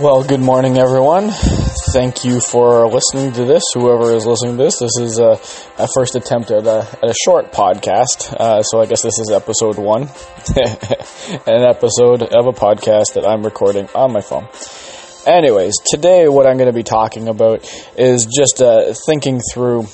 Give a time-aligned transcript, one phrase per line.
[0.00, 1.30] Well, good morning, everyone.
[1.92, 3.64] Thank you for listening to this.
[3.74, 5.40] Whoever is listening to this, this is a,
[5.76, 8.32] a first attempt at a, at a short podcast.
[8.32, 10.02] Uh, so I guess this is episode one,
[11.48, 14.46] an episode of a podcast that I'm recording on my phone.
[15.26, 19.88] Anyways, today what I'm going to be talking about is just uh, thinking through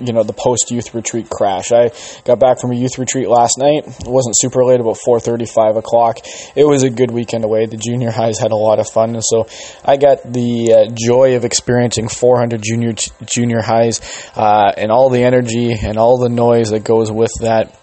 [0.00, 1.72] you know the post youth retreat crash.
[1.72, 1.90] I
[2.24, 3.86] got back from a youth retreat last night.
[3.86, 6.18] It wasn't super late, about four thirty, five o'clock.
[6.54, 7.66] It was a good weekend away.
[7.66, 9.46] The junior highs had a lot of fun, and so
[9.84, 12.94] I got the uh, joy of experiencing 400 junior
[13.26, 14.00] junior highs
[14.36, 17.74] uh, and all the energy and all the noise that goes with that.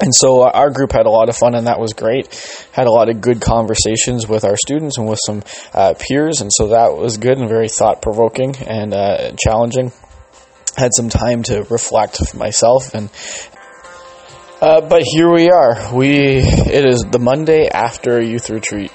[0.00, 2.26] And so our group had a lot of fun, and that was great.
[2.72, 6.50] Had a lot of good conversations with our students and with some uh, peers, and
[6.52, 9.92] so that was good and very thought provoking and uh, challenging
[10.76, 13.10] had some time to reflect myself and
[14.60, 15.92] uh, but here we are.
[15.92, 18.92] We it is the monday after a youth retreat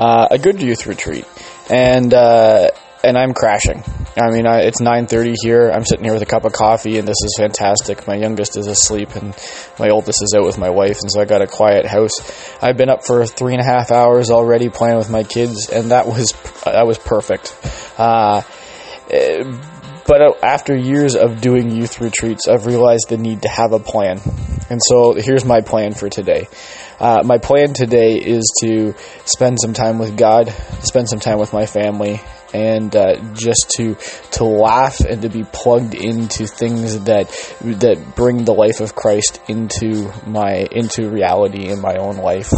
[0.00, 1.26] uh, a good youth retreat.
[1.70, 2.70] And uh,
[3.04, 3.82] and i'm crashing.
[4.20, 5.70] I mean I, it's 9.30 here.
[5.70, 8.06] I'm sitting here with a cup of coffee and this is fantastic.
[8.06, 9.34] My youngest is asleep and
[9.78, 10.98] my oldest is out with my wife.
[11.00, 12.12] And so i got a quiet house.
[12.62, 15.92] I've been up for three and a half hours already playing with my kids and
[15.92, 16.32] that was
[16.64, 17.56] that was perfect.
[17.96, 18.42] Uh,
[20.10, 23.78] but uh, after years of doing youth retreats, I've realized the need to have a
[23.78, 24.20] plan.
[24.68, 26.48] And so here's my plan for today.
[26.98, 28.94] Uh, my plan today is to
[29.24, 32.20] spend some time with God, spend some time with my family,
[32.52, 33.96] and uh, just to
[34.32, 37.28] to laugh and to be plugged into things that
[37.60, 42.52] that bring the life of Christ into my into reality in my own life.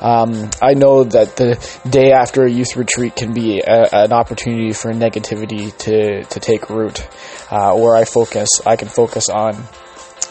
[0.00, 4.72] Um, I know that the day after a youth retreat can be a, an opportunity
[4.72, 7.06] for negativity to, to take root,
[7.50, 9.62] uh, where I focus, I can focus on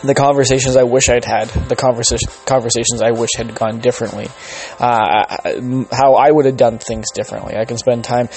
[0.04, 4.28] the conversations I wish I'd had, the conversation, conversations I wish had gone differently,
[4.80, 7.56] uh, how I would have done things differently.
[7.58, 8.30] I can spend time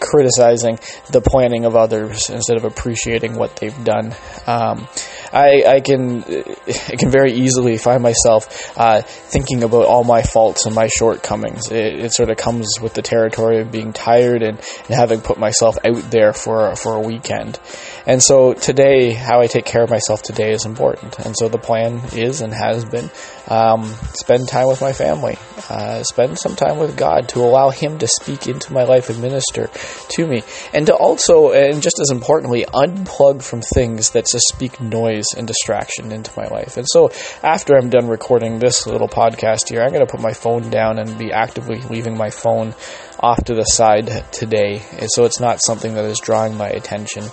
[0.00, 0.78] criticizing
[1.10, 4.14] the planning of others instead of appreciating what they've done.
[4.46, 4.88] Um,
[5.32, 6.22] I, I can
[6.66, 11.70] I can very easily find myself uh, thinking about all my faults and my shortcomings.
[11.70, 15.38] It, it, sort of comes with the territory of being tired and, and having put
[15.38, 17.58] myself out there for for a weekend.
[18.06, 21.05] And so today, how I take care of myself today is important.
[21.18, 23.10] And so the plan is and has been
[23.48, 23.84] um,
[24.14, 25.38] spend time with my family,
[25.70, 29.20] uh, spend some time with God to allow Him to speak into my life and
[29.20, 29.70] minister
[30.10, 30.42] to me,
[30.74, 35.46] and to also, and just as importantly, unplug from things that just speak noise and
[35.46, 36.76] distraction into my life.
[36.76, 37.10] And so
[37.42, 40.98] after I'm done recording this little podcast here, I'm going to put my phone down
[40.98, 42.74] and be actively leaving my phone
[43.18, 47.24] off to the side today, so it's not something that is drawing my attention.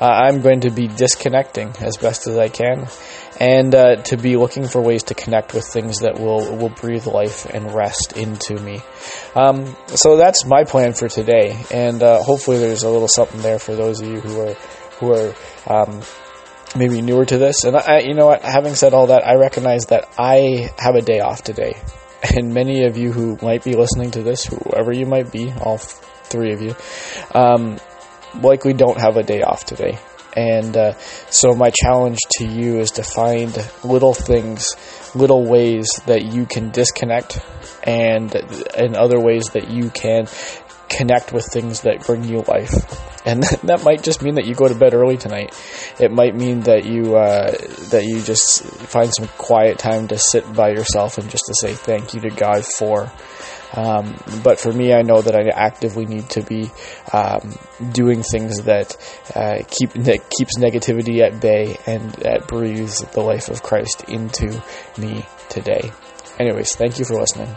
[0.00, 2.88] Uh, I'm going to be disconnecting as best as I can,
[3.38, 7.06] and uh, to be looking for ways to connect with things that will will breathe
[7.06, 8.80] life and rest into me.
[9.34, 13.58] Um, so that's my plan for today, and uh, hopefully there's a little something there
[13.58, 14.54] for those of you who are
[14.98, 15.34] who are.
[15.66, 16.02] Um,
[16.76, 18.42] maybe newer to this, and I, you know what?
[18.42, 21.80] Having said all that, I recognize that I have a day off today,
[22.36, 25.78] and many of you who might be listening to this, whoever you might be, all
[25.78, 26.74] three of you,
[27.32, 27.78] um,
[28.42, 29.98] likely don't have a day off today.
[30.36, 30.98] And uh,
[31.30, 34.74] so, my challenge to you is to find little things,
[35.14, 37.38] little ways that you can disconnect,
[37.84, 38.34] and
[38.76, 40.26] and other ways that you can
[40.88, 42.72] connect with things that bring you life.
[43.26, 45.54] And that might just mean that you go to bed early tonight.
[45.98, 47.50] It might mean that you uh,
[47.90, 51.74] that you just find some quiet time to sit by yourself and just to say
[51.74, 53.10] thank you to God for
[53.76, 56.70] um, but for me, I know that I actively need to be
[57.12, 57.54] um,
[57.92, 58.96] doing things that
[59.34, 64.62] uh, keep that keeps negativity at bay and that breathes the life of Christ into
[64.98, 65.90] me today.
[66.38, 67.54] Anyways, thank you for listening.